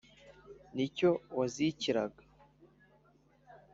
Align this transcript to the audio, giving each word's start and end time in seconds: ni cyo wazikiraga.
ni 0.75 0.85
cyo 0.95 1.09
wazikiraga. 1.37 2.23